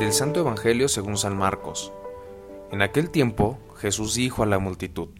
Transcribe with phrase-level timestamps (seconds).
[0.00, 1.92] Del Santo Evangelio según San Marcos.
[2.72, 5.10] En aquel tiempo Jesús dijo a la multitud,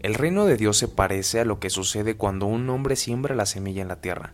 [0.00, 3.44] El reino de Dios se parece a lo que sucede cuando un hombre siembra la
[3.44, 4.32] semilla en la tierra,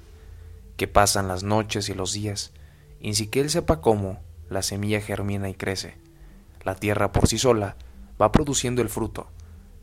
[0.76, 2.52] que pasan las noches y los días,
[3.00, 5.96] y sin que él sepa cómo, la semilla germina y crece.
[6.62, 7.74] La tierra por sí sola
[8.20, 9.26] va produciendo el fruto,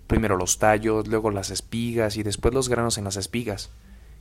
[0.08, 3.70] primero los tallos, luego las espigas y después los granos en las espigas.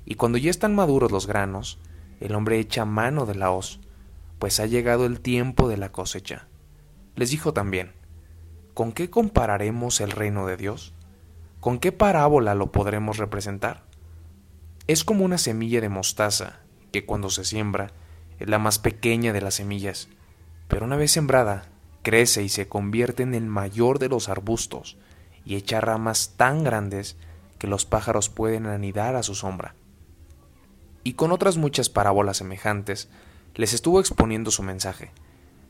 [0.05, 1.79] Y cuando ya están maduros los granos,
[2.19, 3.79] el hombre echa mano de la hoz
[4.39, 6.47] pues ha llegado el tiempo de la cosecha.
[7.17, 7.93] Les dijo también,
[8.75, 10.95] ¿con qué compararemos el reino de Dios?
[11.61, 13.85] ¿Con qué parábola lo podremos representar?
[14.87, 16.61] Es como una semilla de mostaza,
[16.93, 17.91] que cuando se siembra
[18.39, 20.09] es la más pequeña de las semillas,
[20.69, 21.65] pero una vez sembrada,
[22.03, 24.97] crece y se convierte en el mayor de los arbustos
[25.45, 27.17] y echa ramas tan grandes
[27.59, 29.75] que los pájaros pueden anidar a su sombra.
[31.05, 33.09] Y con otras muchas parábolas semejantes,
[33.59, 35.11] les estuvo exponiendo su mensaje,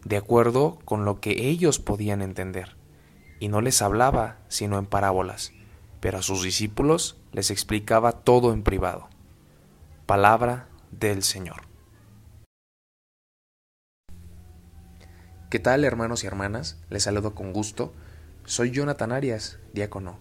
[0.05, 2.77] de acuerdo con lo que ellos podían entender,
[3.41, 5.53] y no les hablaba sino en parábolas,
[5.99, 9.09] pero a sus discípulos les explicaba todo en privado.
[10.05, 11.63] Palabra del Señor.
[15.49, 16.79] ¿Qué tal hermanos y hermanas?
[16.91, 17.95] Les saludo con gusto.
[18.45, 20.19] Soy Jonathan Arias, diácono.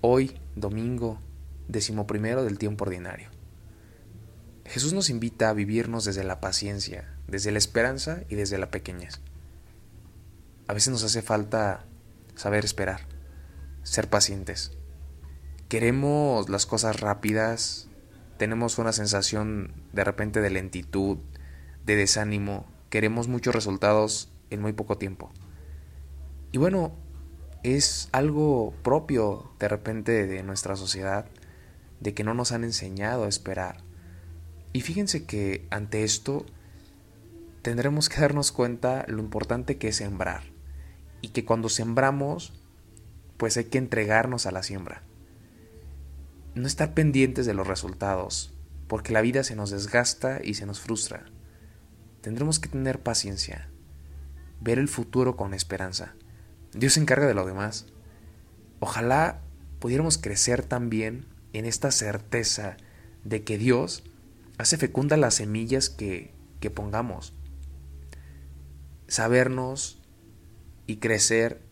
[0.00, 1.20] Hoy, domingo,
[1.68, 3.41] decimoprimero del tiempo ordinario.
[4.72, 9.20] Jesús nos invita a vivirnos desde la paciencia, desde la esperanza y desde la pequeñez.
[10.66, 11.84] A veces nos hace falta
[12.36, 13.02] saber esperar,
[13.82, 14.72] ser pacientes.
[15.68, 17.88] Queremos las cosas rápidas,
[18.38, 21.18] tenemos una sensación de repente de lentitud,
[21.84, 25.32] de desánimo, queremos muchos resultados en muy poco tiempo.
[26.50, 26.92] Y bueno,
[27.62, 31.26] es algo propio de repente de nuestra sociedad,
[32.00, 33.91] de que no nos han enseñado a esperar,
[34.72, 36.46] y fíjense que ante esto
[37.62, 40.42] tendremos que darnos cuenta lo importante que es sembrar
[41.20, 42.52] y que cuando sembramos
[43.36, 45.02] pues hay que entregarnos a la siembra.
[46.54, 48.54] No estar pendientes de los resultados,
[48.86, 51.24] porque la vida se nos desgasta y se nos frustra.
[52.20, 53.68] Tendremos que tener paciencia,
[54.60, 56.14] ver el futuro con esperanza.
[56.72, 57.86] Dios se encarga de lo demás.
[58.78, 59.40] Ojalá
[59.80, 62.76] pudiéramos crecer también en esta certeza
[63.24, 64.04] de que Dios
[64.62, 67.34] hace fecunda las semillas que, que pongamos.
[69.08, 70.00] Sabernos
[70.86, 71.62] y crecer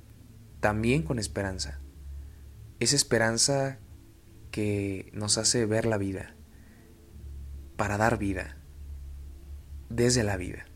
[0.58, 1.78] también con esperanza.
[2.80, 3.78] Esa esperanza
[4.50, 6.34] que nos hace ver la vida,
[7.76, 8.56] para dar vida,
[9.88, 10.66] desde la vida.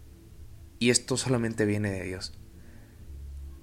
[0.79, 2.39] Y esto solamente viene de Dios.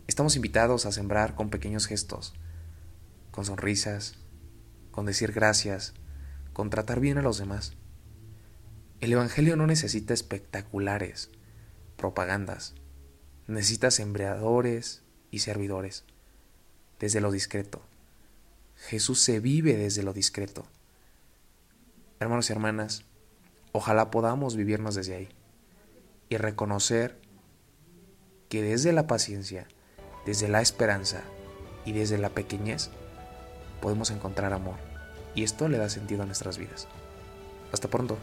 [0.07, 2.33] Estamos invitados a sembrar con pequeños gestos,
[3.31, 4.15] con sonrisas,
[4.91, 5.93] con decir gracias,
[6.51, 7.77] con tratar bien a los demás.
[9.01, 11.31] El Evangelio no necesita espectaculares,
[11.97, 12.75] propagandas,
[13.47, 15.01] necesita sembradores
[15.31, 16.03] y servidores,
[16.99, 17.81] desde lo discreto.
[18.75, 20.67] Jesús se vive desde lo discreto.
[22.19, 23.03] Hermanos y hermanas,
[23.71, 25.29] ojalá podamos vivirnos desde ahí
[26.29, 27.19] y reconocer
[28.49, 29.67] que desde la paciencia,
[30.27, 31.23] desde la esperanza
[31.85, 32.91] y desde la pequeñez
[33.81, 34.77] podemos encontrar amor
[35.33, 36.87] y esto le da sentido a nuestras vidas.
[37.71, 38.19] Hasta pronto.